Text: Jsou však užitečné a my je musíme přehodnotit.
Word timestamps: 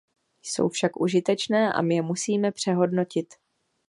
Jsou 0.41 0.69
však 0.69 1.01
užitečné 1.01 1.73
a 1.73 1.81
my 1.81 1.95
je 1.95 2.01
musíme 2.01 2.51
přehodnotit. 2.51 3.33